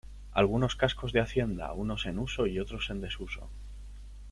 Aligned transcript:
Algunos 0.31 0.75
cascos 0.75 1.13
de 1.13 1.19
haciendas 1.21 1.73
unos 1.75 2.07
en 2.07 2.17
uso 2.17 2.47
y 2.47 2.57
otros 2.59 2.89
en 2.89 3.01
desuso. 3.01 3.51